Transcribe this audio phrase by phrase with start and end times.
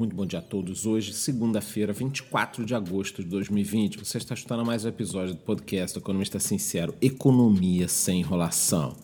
[0.00, 0.86] Muito bom dia a todos.
[0.86, 5.92] Hoje, segunda-feira, 24 de agosto de 2020, você está escutando mais um episódio do podcast
[5.92, 8.96] do Economista Sincero, Economia Sem Enrolação.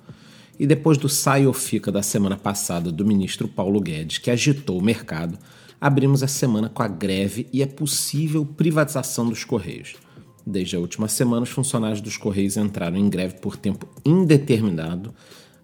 [0.58, 4.78] E depois do sai ou fica da semana passada do ministro Paulo Guedes, que agitou
[4.78, 5.38] o mercado,
[5.78, 9.96] abrimos a semana com a greve e a possível privatização dos Correios.
[10.46, 15.14] Desde a última semana, os funcionários dos Correios entraram em greve por tempo indeterminado.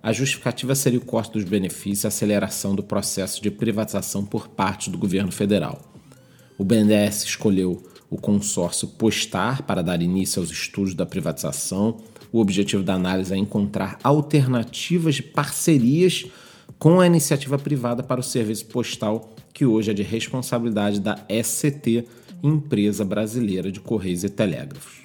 [0.03, 4.49] A justificativa seria o corte dos benefícios e a aceleração do processo de privatização por
[4.49, 5.81] parte do governo federal.
[6.59, 11.99] O BNDES escolheu o consórcio Postar para dar início aos estudos da privatização.
[12.33, 16.27] O objetivo da análise é encontrar alternativas de parcerias
[16.81, 22.05] com a iniciativa privada para o serviço postal, que hoje é de responsabilidade da SCT,
[22.43, 25.03] Empresa Brasileira de Correios e Telégrafos.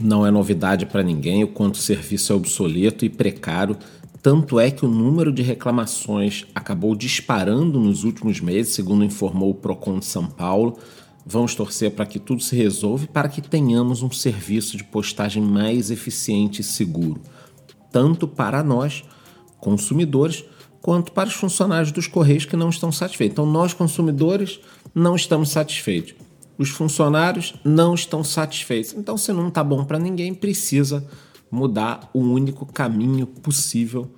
[0.00, 3.76] Não é novidade para ninguém o quanto o serviço é obsoleto e precário,
[4.22, 9.54] tanto é que o número de reclamações acabou disparando nos últimos meses, segundo informou o
[9.54, 10.78] Procon de São Paulo.
[11.24, 15.42] Vamos torcer para que tudo se resolva e para que tenhamos um serviço de postagem
[15.42, 17.20] mais eficiente e seguro,
[17.92, 19.04] tanto para nós,
[19.58, 20.44] consumidores,
[20.80, 23.34] quanto para os funcionários dos Correios que não estão satisfeitos.
[23.34, 24.58] Então, nós, consumidores,
[24.94, 26.14] não estamos satisfeitos
[26.58, 28.92] os funcionários não estão satisfeitos.
[28.92, 31.06] Então, se não está bom para ninguém, precisa
[31.50, 32.10] mudar.
[32.12, 34.10] O único caminho possível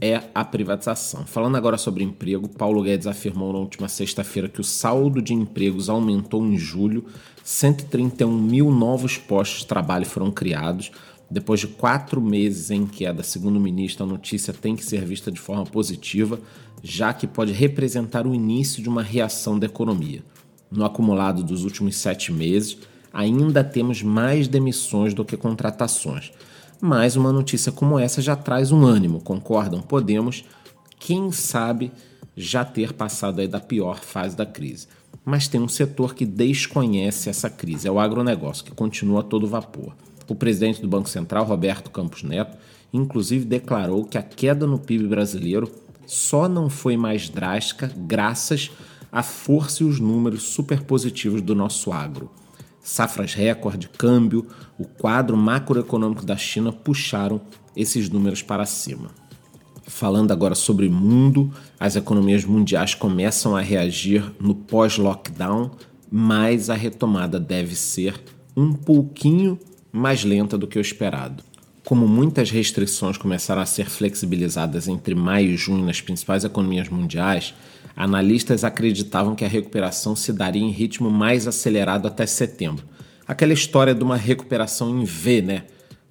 [0.00, 1.26] é a privatização.
[1.26, 5.88] Falando agora sobre emprego, Paulo Guedes afirmou na última sexta-feira que o saldo de empregos
[5.88, 7.04] aumentou em julho,
[7.42, 10.90] 131 mil novos postos de trabalho foram criados.
[11.30, 15.32] Depois de quatro meses em queda, segundo o ministro, a notícia tem que ser vista
[15.32, 16.38] de forma positiva,
[16.82, 20.22] já que pode representar o início de uma reação da economia.
[20.70, 22.78] No acumulado dos últimos sete meses,
[23.12, 26.32] ainda temos mais demissões do que contratações.
[26.80, 29.80] Mas uma notícia como essa já traz um ânimo, concordam?
[29.80, 30.44] Podemos,
[30.98, 31.90] quem sabe,
[32.36, 34.86] já ter passado aí da pior fase da crise.
[35.24, 39.46] Mas tem um setor que desconhece essa crise, é o agronegócio, que continua a todo
[39.46, 39.94] vapor.
[40.28, 42.56] O presidente do Banco Central, Roberto Campos Neto,
[42.92, 45.70] inclusive declarou que a queda no PIB brasileiro
[46.06, 48.70] só não foi mais drástica graças
[49.10, 52.30] a força e os números super positivos do nosso agro.
[52.86, 54.46] Safras recorde, câmbio,
[54.78, 57.40] o quadro macroeconômico da China puxaram
[57.74, 59.08] esses números para cima.
[59.82, 65.72] Falando agora sobre mundo, as economias mundiais começam a reagir no pós-lockdown,
[66.08, 68.22] mas a retomada deve ser
[68.56, 69.58] um pouquinho
[69.90, 71.42] mais lenta do que o esperado.
[71.86, 77.54] Como muitas restrições começaram a ser flexibilizadas entre maio e junho nas principais economias mundiais,
[77.94, 82.84] analistas acreditavam que a recuperação se daria em ritmo mais acelerado até setembro.
[83.24, 85.66] Aquela história de uma recuperação em V, né?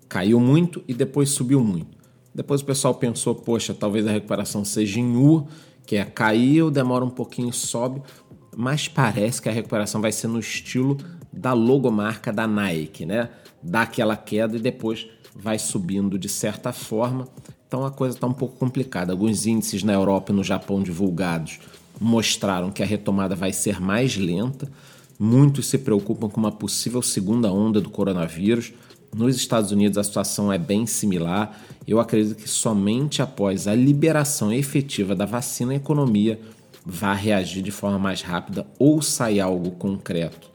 [0.08, 1.98] Caiu muito e depois subiu muito.
[2.34, 5.46] Depois o pessoal pensou, poxa, talvez a recuperação seja em U,
[5.86, 8.02] que é caiu, demora um pouquinho, sobe,
[8.56, 10.96] mas parece que a recuperação vai ser no estilo
[11.34, 13.28] da logomarca da Nike, né?
[13.62, 17.28] Dá aquela queda e depois vai subindo de certa forma.
[17.68, 19.12] Então a coisa está um pouco complicada.
[19.12, 21.60] Alguns índices na Europa e no Japão divulgados
[22.00, 24.72] mostraram que a retomada vai ser mais lenta.
[25.20, 28.74] Muitos se preocupam com uma possível segunda onda do coronavírus.
[29.14, 31.60] Nos Estados Unidos a situação é bem similar.
[31.88, 36.40] Eu acredito que somente após a liberação efetiva da vacina a economia
[36.86, 40.55] vai reagir de forma mais rápida ou sair algo concreto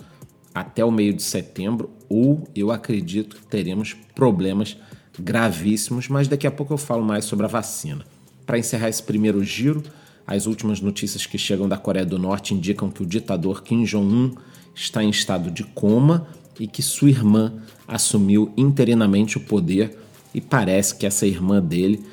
[0.54, 4.76] até o meio de setembro, ou eu acredito que teremos problemas
[5.18, 8.04] gravíssimos, mas daqui a pouco eu falo mais sobre a vacina.
[8.46, 9.82] Para encerrar esse primeiro giro,
[10.26, 14.34] as últimas notícias que chegam da Coreia do Norte indicam que o ditador Kim Jong-un
[14.74, 16.26] está em estado de coma
[16.58, 17.54] e que sua irmã
[17.86, 19.98] assumiu interinamente o poder
[20.34, 22.04] e parece que essa irmã dele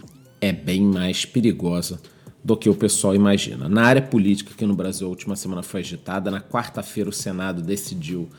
[0.42, 2.00] é bem mais perigosa
[2.47, 3.68] do que o pessoal imagina.
[3.68, 7.62] Na área política, que no Brasil a última semana foi agitada, na quarta-feira o Senado
[7.62, 8.30] decidiu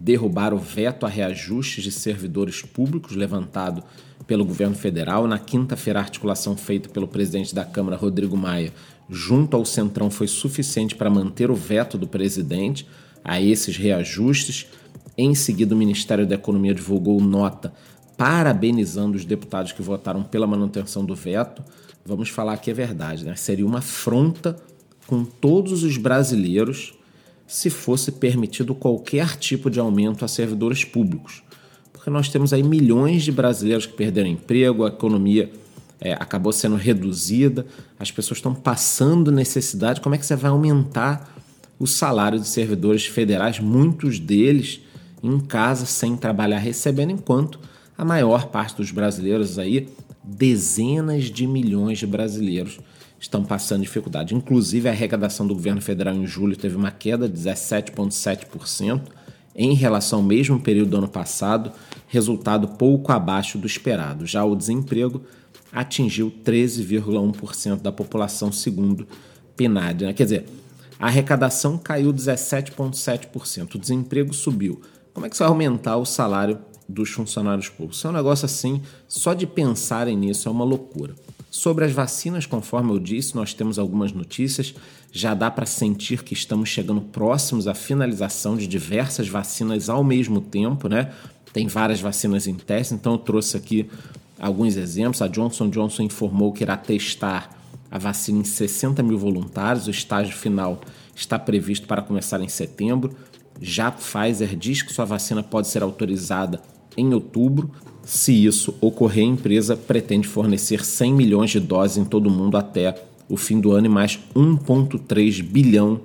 [0.00, 3.82] derrubar o veto a reajustes de servidores públicos levantado
[4.24, 5.26] pelo governo federal.
[5.26, 8.72] Na quinta-feira, a articulação feita pelo presidente da Câmara, Rodrigo Maia,
[9.10, 12.86] junto ao Centrão foi suficiente para manter o veto do presidente
[13.24, 14.68] a esses reajustes.
[15.18, 17.74] Em seguida, o Ministério da Economia divulgou nota
[18.16, 21.62] parabenizando os deputados que votaram pela manutenção do veto
[22.06, 23.34] vamos falar que é verdade, né?
[23.34, 24.56] Seria uma afronta
[25.06, 26.94] com todos os brasileiros
[27.46, 31.42] se fosse permitido qualquer tipo de aumento a servidores públicos.
[31.92, 35.50] Porque nós temos aí milhões de brasileiros que perderam emprego, a economia
[36.00, 37.66] é, acabou sendo reduzida,
[37.98, 40.00] as pessoas estão passando necessidade.
[40.00, 41.34] Como é que você vai aumentar
[41.78, 44.80] o salário de servidores federais, muitos deles
[45.22, 47.60] em casa sem trabalhar, recebendo, enquanto
[47.96, 49.88] a maior parte dos brasileiros aí
[50.22, 52.80] dezenas de milhões de brasileiros
[53.18, 54.34] estão passando dificuldade.
[54.34, 59.00] Inclusive, a arrecadação do governo federal em julho teve uma queda de 17,7%
[59.54, 61.72] em relação ao mesmo período do ano passado,
[62.08, 64.26] resultado pouco abaixo do esperado.
[64.26, 65.22] Já o desemprego
[65.72, 69.06] atingiu 13,1% da população, segundo
[69.56, 70.04] PNAD.
[70.04, 70.12] Né?
[70.12, 70.46] Quer dizer,
[70.98, 74.80] a arrecadação caiu 17,7%, o desemprego subiu.
[75.14, 77.98] Como é que você vai aumentar o salário dos funcionários públicos?
[77.98, 81.14] Isso é um negócio assim, só de pensarem nisso é uma loucura.
[81.50, 84.74] Sobre as vacinas, conforme eu disse, nós temos algumas notícias.
[85.10, 90.40] Já dá para sentir que estamos chegando próximos à finalização de diversas vacinas ao mesmo
[90.40, 91.12] tempo, né?
[91.52, 93.88] Tem várias vacinas em teste, então eu trouxe aqui
[94.38, 95.22] alguns exemplos.
[95.22, 97.58] A Johnson Johnson informou que irá testar
[97.90, 99.86] a vacina em 60 mil voluntários.
[99.86, 100.80] O estágio final
[101.14, 103.16] está previsto para começar em setembro.
[103.60, 106.60] Já Pfizer diz que sua vacina pode ser autorizada
[106.96, 107.70] em outubro.
[108.04, 112.56] Se isso ocorrer, a empresa pretende fornecer 100 milhões de doses em todo o mundo
[112.56, 112.94] até
[113.28, 116.00] o fim do ano e mais 1,3 bilhão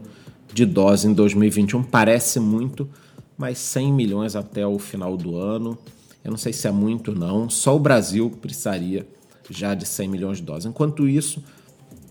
[0.54, 1.84] de doses em 2021.
[1.84, 2.90] Parece muito,
[3.38, 5.78] mas 100 milhões até o final do ano.
[6.24, 7.50] Eu não sei se é muito não.
[7.50, 9.08] Só o Brasil precisaria
[9.50, 10.66] já de 100 milhões de doses.
[10.66, 11.44] Enquanto isso,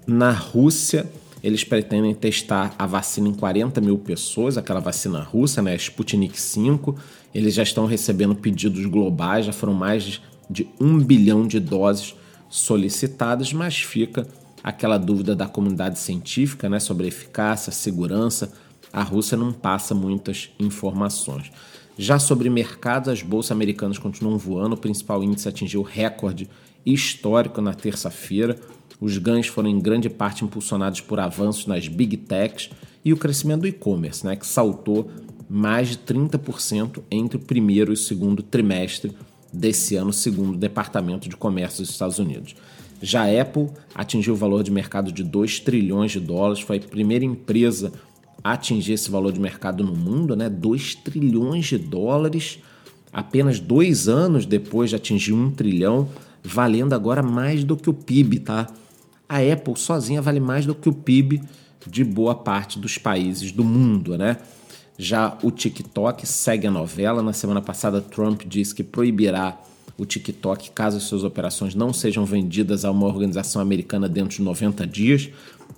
[0.06, 1.11] na Rússia,
[1.42, 6.94] eles pretendem testar a vacina em 40 mil pessoas, aquela vacina russa, né, Sputnik V.
[7.34, 12.14] Eles já estão recebendo pedidos globais, já foram mais de um bilhão de doses
[12.48, 14.26] solicitadas, mas fica
[14.62, 18.52] aquela dúvida da comunidade científica né, sobre eficácia, segurança.
[18.92, 21.50] A Rússia não passa muitas informações.
[21.96, 26.48] Já sobre mercados, as bolsas americanas continuam voando, o principal índice atingiu recorde
[26.84, 28.56] histórico na terça-feira.
[29.00, 32.70] Os ganhos foram em grande parte impulsionados por avanços nas big techs
[33.05, 35.11] e o crescimento do e-commerce, né, que saltou
[35.49, 39.12] mais de 30% entre o primeiro e o segundo trimestre
[39.52, 42.55] desse ano, segundo o Departamento de Comércio dos Estados Unidos.
[43.02, 46.81] Já a Apple atingiu o valor de mercado de 2 trilhões de dólares, foi a
[46.81, 47.93] primeira empresa
[48.44, 50.49] a atingir esse valor de mercado no mundo, né?
[50.49, 52.58] 2 trilhões de dólares,
[53.12, 56.08] apenas dois anos depois de atingir um trilhão,
[56.43, 58.69] valendo agora mais do que o PIB, tá?
[59.31, 61.41] A Apple sozinha vale mais do que o PIB
[61.87, 64.38] de boa parte dos países do mundo, né?
[64.99, 67.23] Já o TikTok segue a novela.
[67.23, 69.56] Na semana passada, Trump disse que proibirá
[69.97, 74.85] o TikTok caso suas operações não sejam vendidas a uma organização americana dentro de 90
[74.85, 75.31] dias.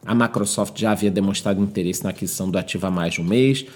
[0.07, 3.67] A Microsoft já havia demonstrado interesse na aquisição do ativo há mais de um mês.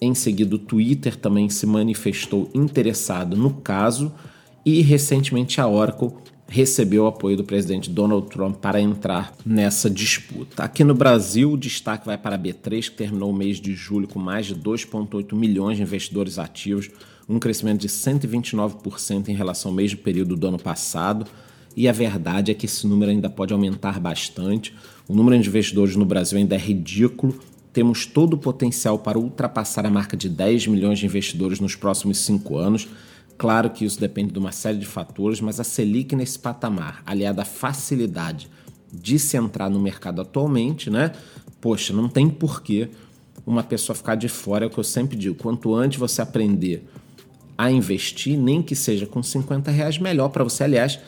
[0.00, 4.12] Em seguida, o Twitter também se manifestou interessado no caso.
[4.64, 6.12] E recentemente a Oracle
[6.54, 10.62] recebeu o apoio do presidente Donald Trump para entrar nessa disputa.
[10.62, 14.06] Aqui no Brasil, o destaque vai para a B3, que terminou o mês de julho
[14.06, 16.90] com mais de 2,8 milhões de investidores ativos,
[17.28, 21.26] um crescimento de 129% em relação ao mesmo período do ano passado.
[21.76, 24.72] E a verdade é que esse número ainda pode aumentar bastante.
[25.08, 27.36] O número de investidores no Brasil ainda é ridículo.
[27.72, 32.18] Temos todo o potencial para ultrapassar a marca de 10 milhões de investidores nos próximos
[32.18, 32.86] cinco anos
[33.36, 37.42] Claro que isso depende de uma série de fatores, mas a Selic nesse patamar, aliada
[37.42, 38.48] à facilidade
[38.92, 41.12] de se entrar no mercado atualmente, né?
[41.60, 42.88] Poxa, não tem porquê
[43.46, 45.34] uma pessoa ficar de fora, é o que eu sempre digo.
[45.34, 46.88] Quanto antes você aprender
[47.58, 50.64] a investir, nem que seja com 50 reais, melhor para você.
[50.64, 50.98] Aliás,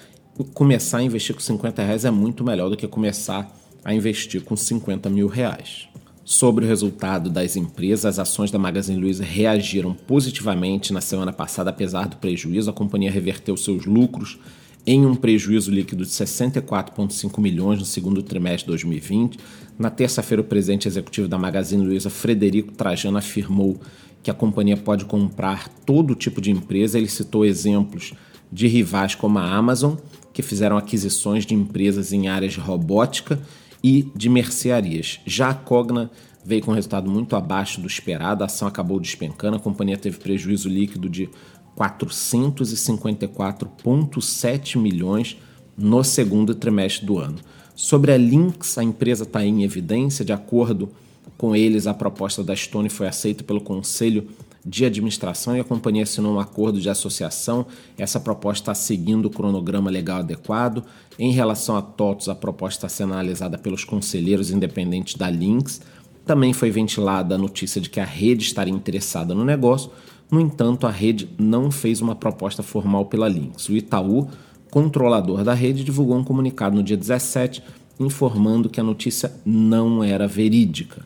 [0.52, 3.50] começar a investir com 50 reais é muito melhor do que começar
[3.84, 5.88] a investir com 50 mil reais.
[6.28, 11.70] Sobre o resultado das empresas, as ações da Magazine Luiza reagiram positivamente na semana passada,
[11.70, 12.68] apesar do prejuízo.
[12.68, 14.36] A companhia reverteu seus lucros
[14.84, 19.38] em um prejuízo líquido de 64,5 milhões no segundo trimestre de 2020.
[19.78, 23.80] Na terça-feira, o presidente executivo da Magazine Luiza, Frederico Trajano, afirmou
[24.20, 26.98] que a companhia pode comprar todo tipo de empresa.
[26.98, 28.14] Ele citou exemplos
[28.50, 29.94] de rivais como a Amazon,
[30.32, 33.40] que fizeram aquisições de empresas em áreas de robótica
[33.86, 35.20] e de mercearias.
[35.24, 36.10] Já a Cogna
[36.44, 40.68] veio com resultado muito abaixo do esperado, a ação acabou despencando, a companhia teve prejuízo
[40.68, 41.30] líquido de
[41.78, 45.36] 454,7 milhões
[45.78, 47.38] no segundo trimestre do ano.
[47.76, 50.90] Sobre a Lynx, a empresa está em evidência, de acordo
[51.38, 54.26] com eles, a proposta da Stone foi aceita pelo Conselho
[54.66, 57.66] de administração e a companhia assinou um acordo de associação.
[57.96, 60.82] Essa proposta está seguindo o cronograma legal adequado.
[61.16, 65.80] Em relação a TOTOS, a proposta está sendo analisada pelos conselheiros independentes da Lynx.
[66.26, 69.92] Também foi ventilada a notícia de que a rede estaria interessada no negócio.
[70.28, 73.68] No entanto, a rede não fez uma proposta formal pela Lynx.
[73.68, 74.28] O Itaú,
[74.68, 77.62] controlador da rede, divulgou um comunicado no dia 17
[78.00, 81.02] informando que a notícia não era verídica.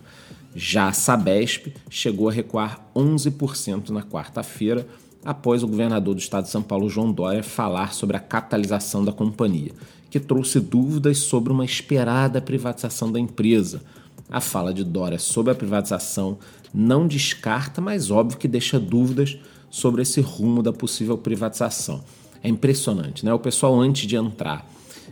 [0.54, 4.86] Já a Sabesp chegou a recuar 11% na quarta-feira.
[5.22, 9.12] após o governador do estado de São Paulo, João Dória, falar sobre a capitalização da
[9.12, 9.70] companhia,
[10.08, 13.82] que trouxe dúvidas sobre uma esperada privatização da empresa.
[14.30, 16.38] A fala de Dória sobre a privatização
[16.72, 19.36] não descarta, mas óbvio que deixa dúvidas
[19.70, 22.02] sobre esse rumo da possível privatização.
[22.42, 23.34] É impressionante, né?
[23.34, 24.66] O pessoal antes de entrar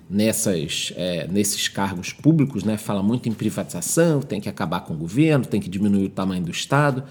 [0.08, 4.96] nessas, é, nesses cargos públicos, né, fala muito em privatização, tem que acabar com o
[4.96, 7.04] governo, tem que diminuir o tamanho do Estado,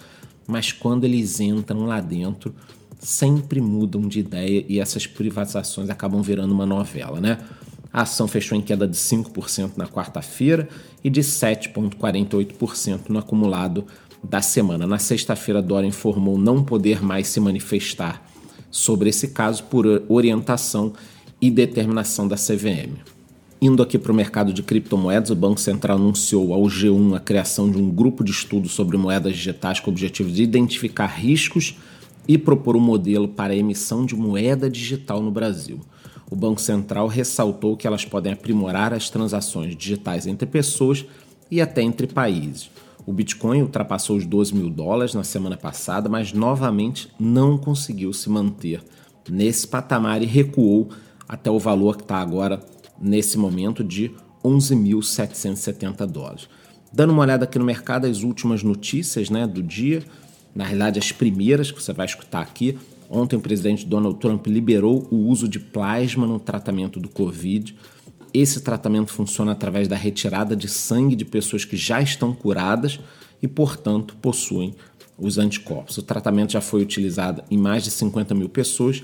[0.48, 2.56] mas quando eles entram lá dentro,
[3.00, 7.38] sempre mudam de ideia e essas privatizações acabam virando uma novela, né?
[7.94, 10.68] A ação fechou em queda de 5% na quarta-feira
[11.04, 13.86] e de 7,48% no acumulado
[14.24, 14.86] da semana.
[14.86, 18.28] Na sexta-feira, Dória informou não poder mais se manifestar
[18.70, 20.94] sobre esse caso por orientação
[21.42, 22.98] e determinação da CVM.
[23.60, 27.72] Indo aqui para o mercado de criptomoedas, o Banco Central anunciou ao G1 a criação
[27.72, 31.76] de um grupo de estudo sobre moedas digitais com o objetivo de identificar riscos
[32.28, 35.80] e propor um modelo para a emissão de moeda digital no Brasil.
[36.30, 41.06] O Banco Central ressaltou que elas podem aprimorar as transações digitais entre pessoas
[41.50, 42.70] e até entre países.
[43.06, 48.30] O Bitcoin ultrapassou os 12 mil dólares na semana passada, mas novamente não conseguiu se
[48.30, 48.84] manter
[49.30, 50.90] nesse patamar e recuou
[51.28, 52.60] até o valor que está agora,
[53.00, 54.12] nesse momento, de
[54.44, 56.48] 11.770 dólares.
[56.92, 60.04] Dando uma olhada aqui no mercado, as últimas notícias né, do dia,
[60.56, 62.78] na realidade, as primeiras que você vai escutar aqui.
[63.10, 67.76] Ontem, o presidente Donald Trump liberou o uso de plasma no tratamento do Covid.
[68.34, 73.00] Esse tratamento funciona através da retirada de sangue de pessoas que já estão curadas
[73.42, 74.76] e, portanto, possuem
[75.18, 75.98] os anticorpos.
[75.98, 79.02] O tratamento já foi utilizado em mais de 50 mil pessoas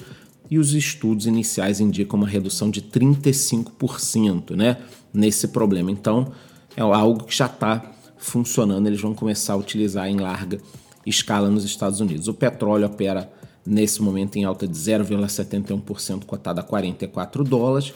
[0.53, 4.77] e os estudos iniciais indicam uma redução de 35% né,
[5.11, 5.89] nesse problema.
[5.89, 6.31] Então,
[6.77, 7.83] é algo que já está
[8.19, 10.59] funcionando, eles vão começar a utilizar em larga
[11.07, 12.27] escala nos Estados Unidos.
[12.27, 13.33] O petróleo opera
[13.65, 17.91] nesse momento em alta de 0,71%, cotado a 44 dólares,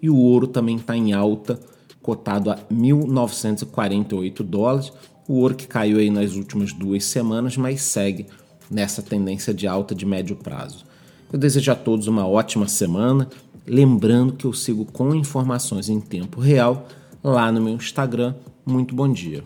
[0.00, 1.58] e o ouro também está em alta,
[2.00, 4.92] cotado a 1.948 dólares.
[5.26, 8.28] O ouro que caiu aí nas últimas duas semanas, mas segue
[8.70, 10.86] nessa tendência de alta de médio prazo.
[11.32, 13.28] Eu desejo a todos uma ótima semana.
[13.66, 16.86] Lembrando que eu sigo com informações em tempo real
[17.22, 18.34] lá no meu Instagram.
[18.64, 19.42] Muito bom dia.